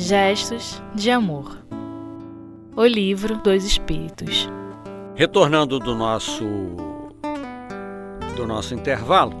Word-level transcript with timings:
Gestos 0.00 0.80
de 0.94 1.10
Amor. 1.10 1.58
O 2.76 2.86
livro 2.86 3.36
dos 3.38 3.64
Espíritos. 3.64 4.48
Retornando 5.16 5.80
do 5.80 5.92
nosso 5.92 6.44
do 8.36 8.46
nosso 8.46 8.74
intervalo, 8.74 9.34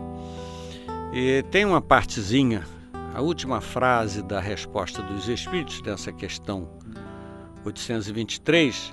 tem 1.52 1.64
uma 1.64 1.80
partezinha, 1.80 2.66
a 3.14 3.22
última 3.22 3.60
frase 3.60 4.20
da 4.20 4.40
resposta 4.40 5.00
dos 5.00 5.28
Espíritos 5.28 5.80
dessa 5.80 6.12
questão 6.12 6.68
823 7.64 8.92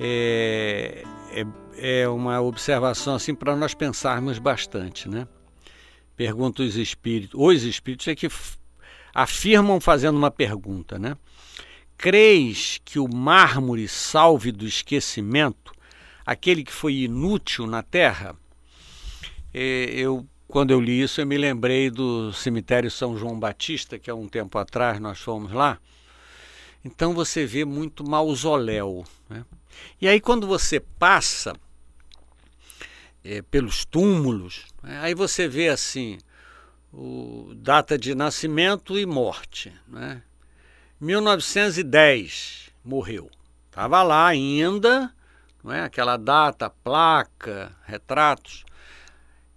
é, 0.00 1.04
é, 1.32 2.02
é 2.02 2.08
uma 2.08 2.40
observação 2.40 3.14
assim 3.14 3.34
para 3.34 3.54
nós 3.54 3.74
pensarmos 3.74 4.38
bastante, 4.38 5.06
né? 5.06 5.28
Pergunta 6.16 6.62
os 6.62 6.76
Espíritos, 6.76 7.38
os 7.38 7.62
Espíritos 7.62 8.08
é 8.08 8.14
que 8.14 8.30
afirmam 9.16 9.80
fazendo 9.80 10.18
uma 10.18 10.30
pergunta, 10.30 10.98
né? 10.98 11.16
Creis 11.96 12.78
que 12.84 12.98
o 12.98 13.08
mármore 13.08 13.88
salve 13.88 14.52
do 14.52 14.66
esquecimento 14.66 15.72
aquele 16.26 16.62
que 16.62 16.72
foi 16.72 16.96
inútil 16.96 17.66
na 17.66 17.82
terra? 17.82 18.36
Eu, 19.54 20.26
quando 20.46 20.70
eu 20.70 20.78
li 20.78 21.00
isso, 21.00 21.18
eu 21.18 21.26
me 21.26 21.38
lembrei 21.38 21.88
do 21.88 22.30
cemitério 22.34 22.90
São 22.90 23.16
João 23.16 23.40
Batista, 23.40 23.98
que 23.98 24.10
há 24.10 24.14
um 24.14 24.28
tempo 24.28 24.58
atrás 24.58 25.00
nós 25.00 25.18
fomos 25.18 25.50
lá. 25.50 25.78
Então 26.84 27.14
você 27.14 27.46
vê 27.46 27.64
muito 27.64 28.06
mausoléu. 28.06 29.02
Né? 29.30 29.46
E 29.98 30.06
aí 30.06 30.20
quando 30.20 30.46
você 30.46 30.78
passa 30.78 31.54
é, 33.24 33.40
pelos 33.40 33.86
túmulos, 33.86 34.66
né? 34.82 34.98
aí 35.00 35.14
você 35.14 35.48
vê 35.48 35.70
assim 35.70 36.18
o, 36.96 37.52
data 37.54 37.98
de 37.98 38.14
nascimento 38.14 38.98
e 38.98 39.04
morte. 39.04 39.72
Né? 39.86 40.22
1910 40.98 42.70
morreu. 42.82 43.30
Estava 43.68 44.02
lá 44.02 44.26
ainda, 44.26 45.12
não 45.62 45.72
é? 45.72 45.82
aquela 45.82 46.16
data, 46.16 46.70
placa, 46.70 47.76
retratos. 47.84 48.64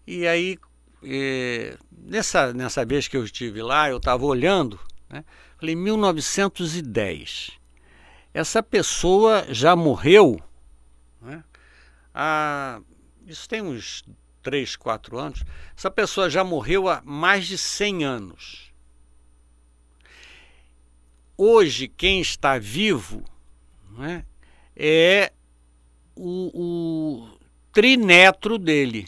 E 0.06 0.28
aí, 0.28 0.60
e, 1.02 1.78
nessa, 1.92 2.54
nessa 2.54 2.84
vez 2.84 3.08
que 3.08 3.16
eu 3.16 3.24
estive 3.24 3.62
lá, 3.62 3.90
eu 3.90 3.98
estava 3.98 4.26
olhando, 4.26 4.78
né? 5.10 5.24
falei, 5.58 5.76
1910. 5.76 7.52
Essa 8.34 8.62
pessoa 8.62 9.46
já 9.50 9.76
morreu, 9.76 10.42
né? 11.22 11.44
ah, 12.14 12.82
isso 13.26 13.48
tem 13.48 13.62
uns 13.62 14.04
3, 14.42 14.76
4 14.76 15.18
anos, 15.18 15.44
essa 15.76 15.92
pessoa 15.92 16.30
já 16.30 16.44
morreu 16.44 16.88
há 16.88 17.02
mais 17.04 17.48
de 17.48 17.58
100 17.58 18.04
anos. 18.04 18.74
Hoje, 21.38 21.88
quem 21.88 22.20
está 22.20 22.58
vivo 22.58 23.24
né, 23.92 24.26
é 24.76 25.32
o, 26.16 26.52
o 26.54 27.40
trinetro 27.72 28.58
dele. 28.58 29.08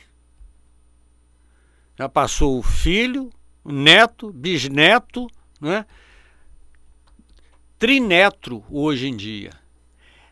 Já 1.97 2.07
passou 2.07 2.57
o 2.57 2.63
filho, 2.63 3.31
o 3.63 3.71
neto, 3.71 4.31
bisneto, 4.31 5.27
né? 5.59 5.85
trinetro 7.77 8.63
hoje 8.69 9.07
em 9.07 9.17
dia. 9.17 9.51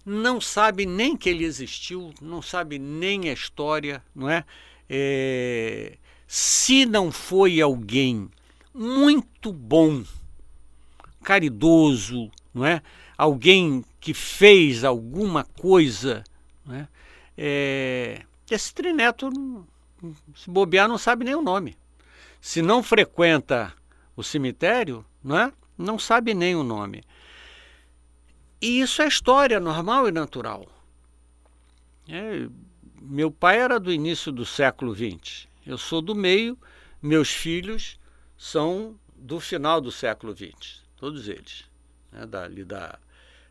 Não 0.06 0.40
sabe 0.40 0.86
nem 0.86 1.18
que 1.18 1.30
ele 1.30 1.44
existiu, 1.44 2.14
não 2.22 2.42
sabe 2.42 2.80
nem 2.80 3.30
a 3.30 3.34
história, 3.34 4.04
não 4.16 4.30
é? 4.30 4.46
É, 4.90 5.98
se 6.28 6.86
não 6.86 7.12
foi 7.12 7.62
alguém 7.62 8.30
muito 8.74 9.54
bom, 9.54 10.04
caridoso, 11.24 12.32
não 12.54 12.66
é? 12.66 12.82
alguém 13.18 13.84
que 14.00 14.14
fez 14.14 14.84
alguma 14.84 15.44
coisa, 15.44 16.24
não 16.66 16.76
é? 16.76 16.88
É, 17.38 18.22
esse 18.50 18.74
trineto, 18.74 19.30
se 20.36 20.50
bobear, 20.50 20.88
não 20.88 20.98
sabe 20.98 21.26
nem 21.26 21.36
o 21.36 21.42
nome. 21.42 21.78
Se 22.42 22.62
não 22.62 22.82
frequenta 22.82 23.74
o 24.16 24.24
cemitério, 24.24 25.06
não, 25.24 25.38
é? 25.38 25.54
não 25.78 26.00
sabe 26.00 26.34
nem 26.34 26.56
o 26.56 26.64
nome. 26.64 27.04
E 28.62 28.82
isso 28.82 29.02
é 29.02 29.08
história 29.08 29.60
normal 29.60 30.08
e 30.08 30.12
natural. 30.12 30.68
É, 32.08 32.48
meu 33.02 33.32
pai 33.32 33.60
era 33.60 33.80
do 33.80 33.92
início 33.92 34.32
do 34.32 34.46
século 34.46 34.94
XX. 34.94 35.48
Eu 35.66 35.78
sou 35.78 36.02
do 36.02 36.14
meio, 36.14 36.58
meus 37.02 37.30
filhos 37.30 38.00
são 38.38 39.00
do 39.16 39.40
final 39.40 39.80
do 39.80 39.92
século 39.92 40.36
XX, 40.36 40.84
todos 40.98 41.28
eles. 41.28 41.66
Né, 42.12 42.26
dali 42.26 42.64
da, 42.64 43.00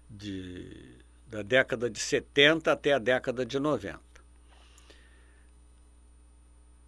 de, 0.09 0.97
da 1.26 1.42
década 1.42 1.88
de 1.88 1.98
70 1.98 2.72
até 2.72 2.92
a 2.92 2.98
década 2.98 3.44
de 3.44 3.59
90. 3.59 4.00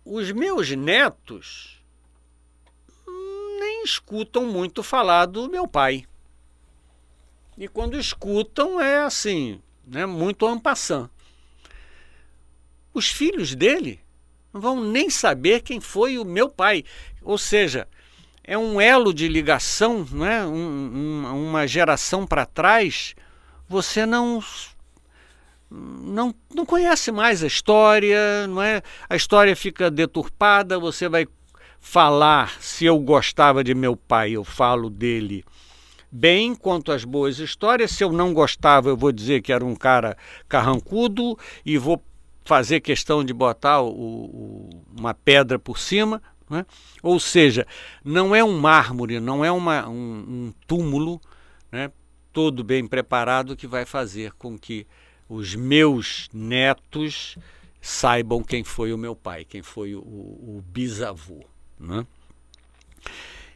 Os 0.05 0.33
meus 0.33 0.71
netos 0.71 1.83
nem 3.59 3.85
escutam 3.85 4.47
muito 4.47 4.83
falar 4.83 5.27
do 5.27 5.49
meu 5.49 5.69
pai. 5.69 6.07
E 7.57 7.69
quando 7.69 7.99
escutam 7.99 8.81
é 8.81 9.03
assim, 9.03 9.61
né, 9.87 10.07
muito 10.07 10.47
ampassant 10.47 11.11
os 12.93 13.09
filhos 13.09 13.55
dele 13.55 14.01
não 14.53 14.61
vão 14.61 14.81
nem 14.85 15.09
saber 15.09 15.61
quem 15.63 15.81
foi 15.81 16.19
o 16.19 16.25
meu 16.25 16.49
pai. 16.49 16.85
Ou 17.23 17.39
seja, 17.39 17.87
é 18.43 18.59
um 18.59 18.81
elo 18.81 19.15
de 19.15 19.29
ligação, 19.29 20.07
não 20.11 20.27
é? 20.27 20.45
Um, 20.45 20.51
um, 21.25 21.49
uma 21.49 21.67
geração 21.67 22.27
para 22.27 22.45
trás, 22.45 23.15
você 23.69 24.05
não, 24.05 24.43
não, 25.71 26.35
não 26.53 26.67
conhece 26.67 27.13
mais 27.13 27.45
a 27.45 27.47
história, 27.47 28.47
não 28.49 28.61
é? 28.61 28.83
A 29.09 29.15
história 29.15 29.55
fica 29.55 29.91
deturpada, 29.91 30.79
você 30.79 31.09
vai 31.09 31.27
falar 31.79 32.61
se 32.61 32.85
eu 32.85 32.99
gostava 32.99 33.63
de 33.63 33.75
meu 33.75 33.97
pai, 33.97 34.33
eu 34.33 34.45
falo 34.45 34.91
dele 34.91 35.45
bem 36.11 36.55
quanto 36.55 36.91
às 36.91 37.05
boas 37.05 37.39
histórias. 37.39 37.93
Se 37.93 38.03
eu 38.03 38.13
não 38.13 38.35
gostava, 38.35 38.89
eu 38.89 38.97
vou 38.97 39.13
dizer 39.13 39.43
que 39.43 39.53
era 39.53 39.65
um 39.65 39.77
cara 39.77 40.17
carrancudo 40.49 41.39
e 41.65 41.79
vou 41.79 42.03
fazer 42.45 42.81
questão 42.81 43.25
de 43.25 43.33
botar 43.33 43.81
o, 43.81 43.91
o, 43.91 44.85
uma 44.97 45.15
pedra 45.15 45.59
por 45.59 45.79
cima. 45.79 46.23
Né? 46.49 46.67
Ou 47.03 47.21
seja, 47.21 47.67
não 48.05 48.35
é 48.35 48.43
um 48.43 48.59
mármore, 48.59 49.21
não 49.21 49.45
é 49.45 49.53
uma, 49.53 49.89
um, 49.89 49.93
um 49.93 50.55
túmulo 50.67 51.21
né, 51.71 51.93
todo 52.33 52.65
bem 52.65 52.87
preparado 52.87 53.57
que 53.57 53.67
vai 53.67 53.85
fazer 53.85 54.33
com 54.33 54.59
que 54.59 54.87
os 55.29 55.55
meus 55.55 56.29
netos 56.33 57.39
saibam 57.81 58.43
quem 58.43 58.65
foi 58.65 58.93
o 58.93 58.99
meu 58.99 59.15
pai, 59.15 59.45
quem 59.45 59.63
foi 59.63 59.95
o, 59.95 60.01
o 60.01 60.65
bisavô. 60.67 61.45
Né? 61.79 62.05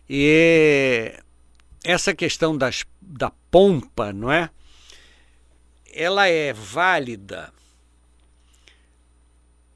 E 0.09 1.13
essa 1.83 2.15
questão 2.15 2.57
das, 2.57 2.85
da 3.03 3.31
pompa, 3.51 4.13
não 4.13 4.31
é? 4.31 4.51
Ela 5.93 6.29
é 6.29 6.53
válida 6.53 7.53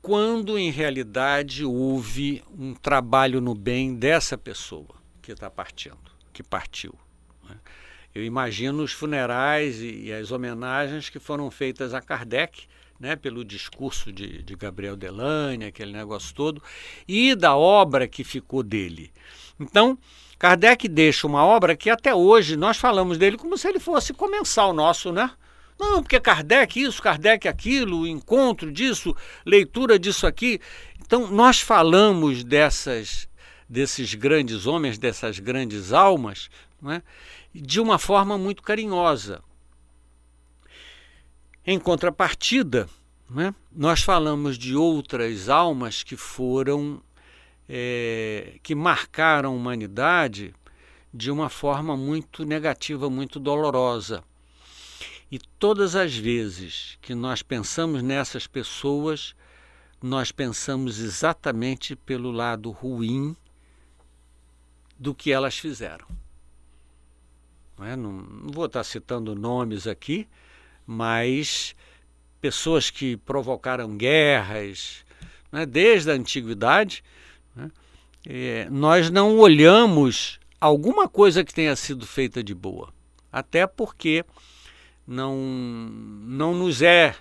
quando 0.00 0.58
em 0.58 0.70
realidade 0.70 1.64
houve 1.64 2.42
um 2.56 2.74
trabalho 2.74 3.40
no 3.40 3.54
bem 3.54 3.94
dessa 3.94 4.38
pessoa 4.38 4.88
que 5.20 5.32
está 5.32 5.50
partindo, 5.50 5.98
que 6.32 6.42
partiu. 6.42 6.94
Né? 7.48 7.56
Eu 8.14 8.24
imagino 8.24 8.82
os 8.82 8.92
funerais 8.92 9.80
e, 9.80 10.12
as 10.12 10.30
homenagens 10.30 11.08
que 11.08 11.18
foram 11.18 11.50
feitas 11.50 11.94
a 11.94 12.00
Kardec, 12.00 12.66
né, 12.98 13.14
pelo 13.14 13.44
discurso 13.44 14.12
de, 14.12 14.42
de 14.42 14.56
Gabriel 14.56 14.96
Delane, 14.96 15.66
aquele 15.66 15.92
negócio 15.92 16.34
todo, 16.34 16.62
e 17.06 17.34
da 17.34 17.56
obra 17.56 18.08
que 18.08 18.24
ficou 18.24 18.62
dele. 18.62 19.12
Então, 19.60 19.96
Kardec 20.38 20.88
deixa 20.88 21.26
uma 21.26 21.44
obra 21.44 21.76
que 21.76 21.90
até 21.90 22.14
hoje 22.14 22.56
nós 22.56 22.76
falamos 22.76 23.18
dele 23.18 23.36
como 23.36 23.56
se 23.56 23.68
ele 23.68 23.78
fosse 23.78 24.12
comensal 24.12 24.72
nosso, 24.72 25.12
né? 25.12 25.30
Não, 25.78 26.02
porque 26.02 26.18
Kardec 26.18 26.80
isso, 26.80 27.00
Kardec 27.00 27.46
aquilo, 27.46 28.06
encontro 28.06 28.72
disso, 28.72 29.14
leitura 29.46 29.98
disso 29.98 30.26
aqui. 30.26 30.60
Então, 31.00 31.30
nós 31.30 31.60
falamos 31.60 32.42
dessas, 32.42 33.28
desses 33.68 34.14
grandes 34.14 34.66
homens, 34.66 34.98
dessas 34.98 35.38
grandes 35.38 35.92
almas, 35.92 36.50
é? 36.86 37.00
de 37.54 37.80
uma 37.80 37.98
forma 37.98 38.36
muito 38.36 38.62
carinhosa. 38.62 39.40
Em 41.64 41.78
contrapartida, 41.78 42.88
é? 43.36 43.54
nós 43.70 44.02
falamos 44.02 44.58
de 44.58 44.74
outras 44.74 45.48
almas 45.48 46.02
que 46.02 46.16
foram, 46.16 47.00
é, 47.68 48.54
que 48.64 48.74
marcaram 48.74 49.50
a 49.50 49.54
humanidade 49.54 50.52
de 51.14 51.30
uma 51.30 51.48
forma 51.48 51.96
muito 51.96 52.44
negativa, 52.44 53.08
muito 53.08 53.38
dolorosa. 53.38 54.24
E 55.30 55.38
todas 55.38 55.94
as 55.94 56.16
vezes 56.16 56.98
que 57.02 57.14
nós 57.14 57.42
pensamos 57.42 58.02
nessas 58.02 58.46
pessoas, 58.46 59.34
nós 60.02 60.32
pensamos 60.32 61.00
exatamente 61.00 61.94
pelo 61.94 62.30
lado 62.30 62.70
ruim 62.70 63.36
do 64.98 65.14
que 65.14 65.30
elas 65.30 65.58
fizeram. 65.58 66.06
não, 67.78 67.84
é? 67.84 67.94
não, 67.94 68.12
não 68.12 68.52
vou 68.52 68.66
estar 68.66 68.82
citando 68.84 69.34
nomes 69.34 69.86
aqui, 69.86 70.26
mas 70.86 71.76
pessoas 72.40 72.90
que 72.90 73.16
provocaram 73.18 73.96
guerras, 73.96 75.04
né, 75.52 75.66
desde 75.66 76.10
a 76.10 76.14
antiguidade, 76.14 77.04
né, 77.54 77.70
é, 78.26 78.68
nós 78.70 79.10
não 79.10 79.38
olhamos 79.38 80.40
alguma 80.60 81.08
coisa 81.08 81.44
que 81.44 81.54
tenha 81.54 81.76
sido 81.76 82.06
feita 82.06 82.42
de 82.42 82.54
boa. 82.54 82.92
Até 83.30 83.66
porque 83.66 84.24
não, 85.08 85.34
não 85.38 86.54
nos 86.54 86.82
é 86.82 87.16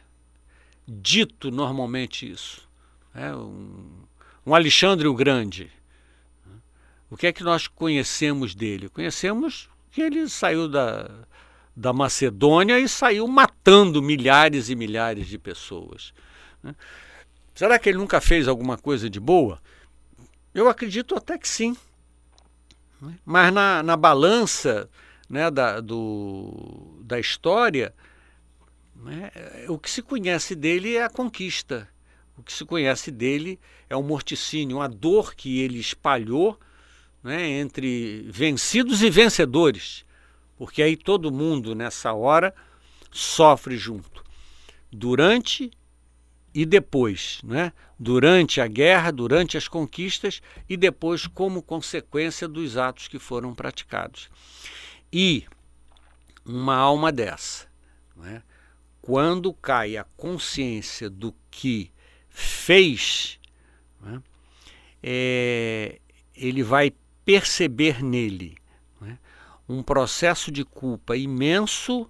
dito 0.86 1.50
normalmente 1.50 2.30
isso. 2.30 2.68
É 3.16 3.34
um, 3.34 4.04
um 4.46 4.54
Alexandre 4.54 5.08
o 5.08 5.14
Grande. 5.14 5.72
O 7.10 7.16
que 7.16 7.28
é 7.28 7.32
que 7.32 7.44
nós 7.44 7.66
conhecemos 7.66 8.54
dele? 8.54 8.90
Conhecemos 8.90 9.70
que 9.90 10.02
ele 10.02 10.28
saiu 10.28 10.68
da, 10.68 11.10
da 11.74 11.94
Macedônia 11.94 12.78
e 12.78 12.90
saiu 12.90 13.26
matando 13.26 14.02
milhares 14.02 14.70
e 14.70 14.76
milhares 14.76 15.28
de 15.28 15.38
pessoas. 15.38 16.14
Né? 16.62 16.76
Será 17.56 17.80
que 17.80 17.88
ele 17.88 17.98
nunca 17.98 18.20
fez 18.20 18.50
alguma 18.50 18.78
coisa 18.78 19.10
de 19.10 19.20
boa? 19.20 19.62
Eu 20.54 20.68
acredito 20.68 21.16
até 21.16 21.38
que 21.38 21.48
sim. 21.48 21.76
Né? 23.02 23.16
Mas 23.26 23.54
na, 23.54 23.82
na 23.82 23.96
balança 23.96 24.90
né, 25.30 25.52
da, 25.52 25.80
do, 25.80 27.00
da 27.02 27.20
história, 27.20 27.94
né, 28.96 29.32
o 29.68 29.78
que 29.78 29.90
se 29.90 30.02
conhece 30.02 30.56
dele 30.56 30.96
é 30.96 31.04
a 31.04 31.10
conquista. 31.10 31.88
O 32.38 32.44
que 32.44 32.54
se 32.54 32.64
conhece 32.66 33.10
dele 33.10 33.60
é 33.90 33.96
o 33.96 34.04
morticínio, 34.04 34.80
a 34.80 34.88
dor 34.88 35.34
que 35.34 35.60
ele 35.60 35.80
espalhou 35.80 36.60
né, 37.24 37.48
entre 37.48 38.28
vencidos 38.30 39.02
e 39.02 39.10
vencedores 39.10 40.06
porque 40.58 40.82
aí 40.82 40.98
todo 40.98 41.32
mundo 41.32 41.76
nessa 41.76 42.12
hora 42.14 42.54
sofre 43.12 43.78
junto, 43.78 44.24
durante 44.92 45.72
e 46.54 46.66
depois, 46.66 47.40
né? 47.44 47.72
durante 48.00 48.60
a 48.60 48.68
guerra, 48.68 49.12
durante 49.12 49.58
as 49.58 49.68
conquistas 49.68 50.42
e 50.68 50.76
depois 50.76 51.28
como 51.28 51.62
consequência 51.62 52.48
dos 52.48 52.78
atos 52.78 53.08
que 53.08 53.20
foram 53.20 53.54
praticados. 53.54 54.30
E 55.12 55.46
uma 56.46 56.76
alma 56.76 57.12
dessa, 57.12 57.68
né? 58.16 58.44
quando 59.02 59.54
cai 59.54 59.98
a 59.98 60.04
consciência 60.04 61.10
do 61.10 61.34
que 61.50 61.92
fez, 62.30 63.40
né? 64.02 64.22
é, 65.02 66.00
ele 66.36 66.64
vai 66.64 66.94
perceber 67.26 68.04
nele 68.04 68.58
um 69.70 69.84
processo 69.84 70.52
de 70.52 70.64
culpa 70.64 71.18
imenso 71.18 72.10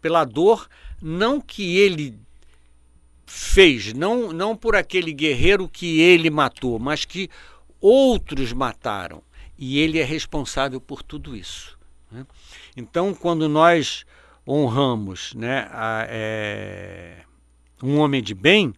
pela 0.00 0.24
dor, 0.24 0.68
não 1.02 1.40
que 1.40 1.76
ele 1.76 2.16
fez, 3.26 3.92
não, 3.92 4.32
não 4.32 4.56
por 4.56 4.76
aquele 4.76 5.12
guerreiro 5.12 5.68
que 5.68 6.00
ele 6.00 6.30
matou, 6.30 6.78
mas 6.78 7.04
que 7.04 7.28
outros 7.80 8.52
mataram. 8.52 9.22
E 9.60 9.78
ele 9.78 9.98
é 9.98 10.04
responsável 10.04 10.80
por 10.80 11.02
tudo 11.02 11.36
isso. 11.36 11.78
Né? 12.10 12.26
Então, 12.74 13.12
quando 13.12 13.46
nós 13.46 14.06
honramos 14.48 15.34
né, 15.34 15.68
a, 15.70 16.06
é, 16.08 17.18
um 17.82 17.98
homem 17.98 18.22
de 18.22 18.34
bem, 18.34 18.72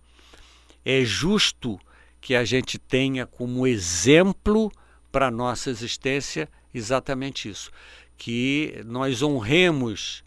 é 0.84 1.04
justo 1.04 1.78
que 2.20 2.34
a 2.34 2.44
gente 2.44 2.78
tenha 2.78 3.24
como 3.24 3.64
exemplo 3.64 4.72
para 5.12 5.28
a 5.28 5.30
nossa 5.30 5.70
existência 5.70 6.48
exatamente 6.74 7.48
isso, 7.48 7.70
que 8.16 8.82
nós 8.84 9.22
honremos 9.22 10.24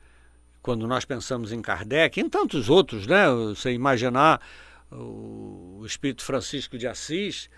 quando 0.62 0.88
nós 0.88 1.04
pensamos 1.04 1.52
em 1.52 1.62
Kardec, 1.62 2.20
em 2.20 2.30
tantos 2.30 2.70
outros, 2.70 3.06
né? 3.06 3.30
Você 3.30 3.72
imaginar 3.72 4.42
o 4.92 5.84
Espírito 5.86 6.24
Francisco 6.24 6.78
de 6.78 6.88
Assis, 6.88 7.50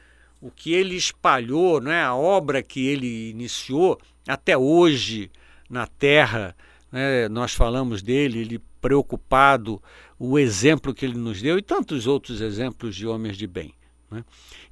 o 0.42 0.51
que 0.51 0.74
ele 0.74 0.95
espalhou, 0.95 1.81
né? 1.81 2.04
A 2.04 2.16
obra 2.16 2.62
que 2.62 2.86
ele 2.86 3.30
iniciou 3.30 4.00
até 4.28 4.57
hoje 4.57 5.31
na 5.69 5.88
Terra, 5.88 6.56
né? 6.92 7.28
Nós 7.30 7.54
falamos 7.54 8.01
dele, 8.01 8.39
ele 8.39 8.62
preocupado, 8.81 9.81
o 10.19 10.39
exemplo 10.39 10.94
que 10.94 11.06
ele 11.06 11.18
nos 11.18 11.42
deu 11.42 11.57
e 11.57 11.62
tantos 11.62 12.07
outros 12.07 12.42
exemplos 12.42 12.95
de 12.95 13.06
homens 13.06 13.38
de 13.38 13.48
bem. 13.48 13.74
Né? 14.10 14.24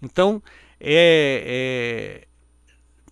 Então, 0.01 0.41
é, 0.79 2.23
é 2.23 2.27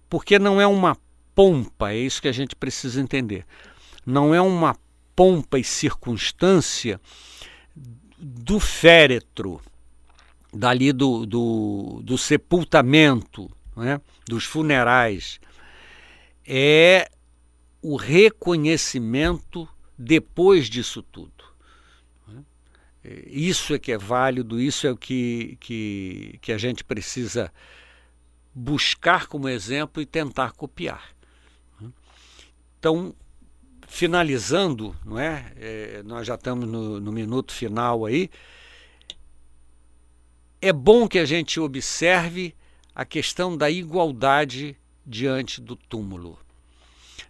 porque 0.10 0.38
não 0.38 0.62
é 0.62 0.68
uma 0.68 0.98
pompa, 1.36 1.92
é 1.92 1.98
isso 1.98 2.22
que 2.22 2.28
a 2.28 2.32
gente 2.32 2.56
precisa 2.56 3.02
entender. 3.02 3.46
Não 4.06 4.34
é 4.34 4.42
uma 4.42 4.76
pompa 5.16 5.60
e 5.60 5.64
circunstância 5.64 7.00
do 8.18 8.60
féretro, 8.60 9.60
dali 10.54 10.92
do, 10.92 11.26
do, 11.26 12.02
do 12.04 12.18
sepultamento, 12.18 13.50
né, 13.76 14.00
dos 14.28 14.46
funerais. 14.46 15.40
É 16.46 17.10
o 17.82 17.96
reconhecimento 17.96 19.68
depois 19.98 20.70
disso 20.70 21.02
tudo. 21.02 21.44
Isso 23.28 23.74
é 23.74 23.80
que 23.80 23.92
é 23.92 23.98
válido, 23.98 24.62
isso 24.62 24.88
é 24.88 24.92
o 24.92 24.96
que, 24.96 25.58
que, 25.60 26.40
que 26.42 26.54
a 26.54 26.58
gente 26.58 26.86
precisa 26.86 27.52
buscar 28.56 29.28
como 29.28 29.50
exemplo 29.50 30.02
e 30.02 30.06
tentar 30.06 30.54
copiar. 30.54 31.14
Então, 32.80 33.14
finalizando, 33.88 34.96
não 35.04 35.20
é? 35.20 35.52
é 35.58 36.04
nós 36.06 36.26
já 36.26 36.36
estamos 36.36 36.68
no, 36.68 37.00
no 37.00 37.12
minuto 37.12 37.52
final 37.52 38.06
aí. 38.06 38.30
É 40.66 40.72
bom 40.72 41.10
que 41.10 41.20
a 41.20 41.26
gente 41.26 41.60
observe 41.60 42.56
a 42.96 43.04
questão 43.04 43.58
da 43.58 43.70
igualdade 43.70 44.78
diante 45.06 45.60
do 45.60 45.76
túmulo. 45.76 46.40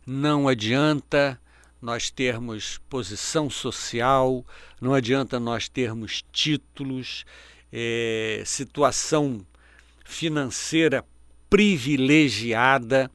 Não 0.06 0.48
adianta 0.48 1.42
nós 1.82 2.12
termos 2.12 2.80
posição 2.88 3.50
social, 3.50 4.46
não 4.80 4.94
adianta 4.94 5.40
nós 5.40 5.68
termos 5.68 6.24
títulos, 6.32 7.26
é, 7.72 8.44
situação 8.46 9.44
financeira 10.06 11.04
privilegiada 11.50 13.10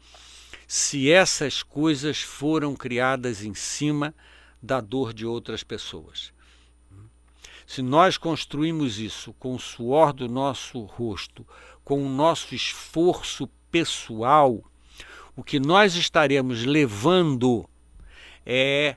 se 0.67 1.09
essas 1.09 1.63
coisas 1.63 2.21
foram 2.21 2.75
criadas 2.75 3.45
em 3.45 3.55
cima 3.55 4.13
da 4.61 4.81
dor 4.81 5.15
de 5.15 5.25
outras 5.25 5.63
pessoas. 5.63 6.37
Se 7.79 7.83
nós 7.83 8.19
construímos 8.19 8.99
isso 8.99 9.33
com 9.35 9.55
o 9.55 9.59
suor 9.61 10.13
do 10.13 10.29
nosso 10.29 10.81
rosto, 10.81 11.47
com 11.85 12.05
o 12.05 12.09
nosso 12.09 12.53
esforço 12.53 13.49
pessoal, 13.71 14.61
o 15.37 15.45
que 15.45 15.61
nós 15.61 15.95
estaremos 15.95 16.65
levando 16.65 17.71
é 18.45 18.97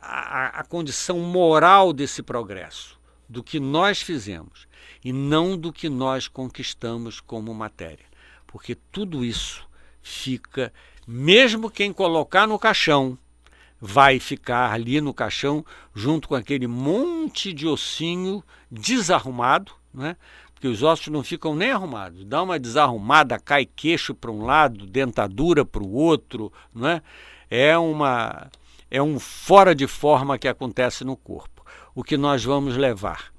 a, 0.00 0.60
a, 0.60 0.64
condição 0.64 1.18
moral 1.18 1.92
desse 1.92 2.22
progresso, 2.22 2.98
do 3.28 3.44
que 3.44 3.60
nós 3.60 4.00
fizemos 4.00 4.66
e 5.04 5.12
não 5.12 5.58
do 5.58 5.74
que 5.74 5.90
nós 5.90 6.26
conquistamos 6.26 7.20
como 7.20 7.52
matéria. 7.52 8.06
Porque 8.46 8.74
tudo 8.74 9.22
isso 9.22 9.68
fica, 10.02 10.72
mesmo 11.06 11.70
quem 11.70 11.92
colocar 11.92 12.46
no 12.46 12.58
caixão, 12.58 13.18
vai 13.80 14.20
ficar 14.20 14.72
ali 14.72 15.00
no 15.00 15.14
caixão 15.14 15.64
junto 15.94 16.28
com 16.28 16.34
aquele 16.34 16.66
monte 16.66 17.52
de 17.52 17.66
ossinho 17.66 18.44
desarrumado, 18.70 19.72
né? 19.92 20.16
porque 20.52 20.68
os 20.68 20.82
ossos 20.82 21.08
não 21.08 21.22
ficam 21.22 21.54
nem 21.54 21.70
arrumados. 21.70 22.24
Dá 22.24 22.42
uma 22.42 22.58
desarrumada, 22.58 23.38
cai 23.38 23.64
queixo 23.64 24.14
para 24.14 24.30
um 24.30 24.44
lado, 24.44 24.86
dentadura 24.86 25.64
para 25.64 25.82
o 25.82 25.92
outro, 25.92 26.52
né? 26.74 27.00
é 27.50 27.76
uma 27.78 28.50
é 28.90 29.00
um 29.00 29.18
fora 29.18 29.74
de 29.74 29.86
forma 29.86 30.36
que 30.36 30.48
acontece 30.48 31.04
no 31.04 31.16
corpo. 31.16 31.64
O 31.94 32.02
que 32.02 32.16
nós 32.16 32.44
vamos 32.44 32.76
levar 32.76 33.32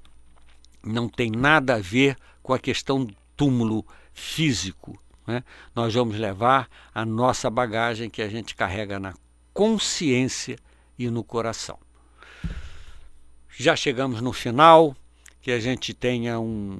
não 0.82 1.08
tem 1.08 1.30
nada 1.30 1.76
a 1.76 1.78
ver 1.78 2.16
com 2.42 2.52
a 2.52 2.58
questão 2.58 3.04
do 3.04 3.14
túmulo 3.36 3.86
físico. 4.12 5.00
Né? 5.26 5.44
Nós 5.74 5.94
vamos 5.94 6.18
levar 6.18 6.68
a 6.94 7.04
nossa 7.04 7.48
bagagem 7.48 8.10
que 8.10 8.22
a 8.22 8.28
gente 8.28 8.54
carrega 8.54 8.98
na 8.98 9.14
consciência 9.52 10.56
e 10.98 11.10
no 11.10 11.22
coração. 11.24 11.78
Já 13.56 13.76
chegamos 13.76 14.20
no 14.20 14.32
final, 14.32 14.96
que 15.40 15.50
a 15.50 15.60
gente 15.60 15.92
tenha 15.92 16.40
um, 16.40 16.78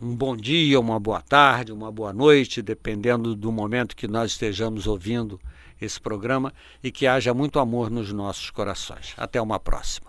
um 0.00 0.14
bom 0.14 0.36
dia, 0.36 0.80
uma 0.80 0.98
boa 0.98 1.20
tarde, 1.20 1.72
uma 1.72 1.92
boa 1.92 2.12
noite, 2.12 2.62
dependendo 2.62 3.34
do 3.34 3.52
momento 3.52 3.96
que 3.96 4.08
nós 4.08 4.32
estejamos 4.32 4.86
ouvindo 4.86 5.40
esse 5.80 6.00
programa 6.00 6.52
e 6.82 6.90
que 6.90 7.06
haja 7.06 7.32
muito 7.32 7.58
amor 7.58 7.90
nos 7.90 8.12
nossos 8.12 8.50
corações. 8.50 9.14
Até 9.16 9.40
uma 9.40 9.60
próxima. 9.60 10.08